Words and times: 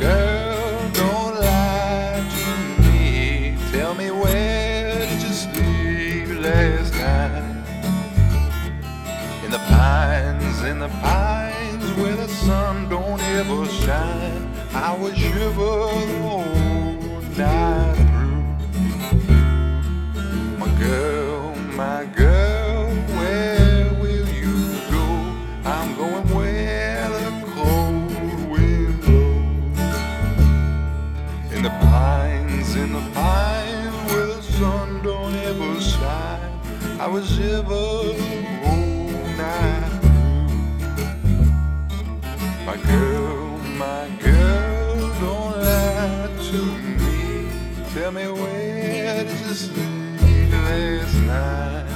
Girl, 0.00 0.90
don't 0.92 1.36
lie 1.36 2.26
to 2.42 2.82
me. 2.82 3.56
Tell 3.70 3.94
me 3.94 4.10
where 4.10 4.98
did 4.98 5.22
you 5.22 5.28
sleep 5.28 6.28
last 6.40 6.94
night? 6.94 7.64
In 9.44 9.52
the 9.52 9.58
pines, 9.58 10.64
in 10.64 10.80
the 10.80 10.88
pines, 10.88 11.92
where 11.92 12.16
the 12.16 12.26
sun 12.26 12.88
don't 12.88 13.20
ever 13.20 13.66
shine. 13.66 14.50
I 14.74 14.96
was 14.98 15.16
shivering. 15.16 16.57
I 37.00 37.06
was 37.06 37.38
whole 38.64 39.12
night 39.36 40.00
through. 40.02 41.46
My 42.66 42.76
girl, 42.76 43.58
my 43.78 44.08
girl, 44.20 44.96
don't 45.20 45.58
lie 45.62 46.28
to 46.50 46.60
me. 46.98 47.48
Tell 47.94 48.10
me 48.10 48.26
where 48.26 49.22
did 49.22 49.30
you 49.30 49.54
sleep 49.54 50.50
last 50.50 51.14
night? 51.22 51.86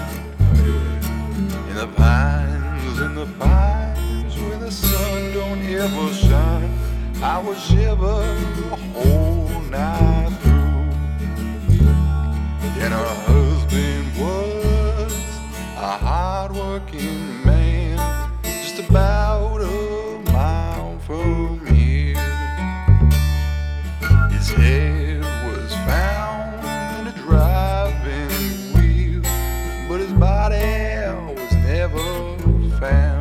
In 1.70 1.74
the 1.74 1.88
pines, 1.96 3.00
in 3.00 3.14
the 3.16 3.26
pines 3.40 4.38
where 4.38 4.58
the 4.58 4.70
sun 4.70 5.32
don't 5.34 5.62
ever 5.62 6.14
shine. 6.14 6.78
I 7.20 7.42
would 7.42 7.58
shiver 7.58 8.22
hard-working 16.42 17.44
man, 17.44 17.96
just 18.42 18.80
about 18.80 19.60
a 19.60 20.32
mile 20.32 20.98
from 21.06 21.64
here. 21.66 22.16
His 24.28 24.50
head 24.50 25.20
was 25.46 25.72
found 25.86 27.06
in 27.06 27.14
a 27.14 27.16
driving 27.22 28.74
wheel, 28.74 29.22
but 29.88 30.00
his 30.00 30.12
body 30.14 30.56
was 31.32 31.52
never 31.64 32.36
found. 32.80 33.11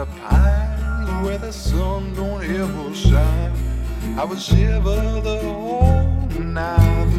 The 0.00 0.06
pines 0.06 1.26
where 1.26 1.36
the 1.36 1.52
sun 1.52 2.14
don't 2.14 2.42
ever 2.42 2.94
shine. 2.94 3.52
I 4.16 4.24
would 4.24 4.40
shiver 4.40 5.20
the 5.20 5.40
whole 5.42 6.40
night. 6.40 7.09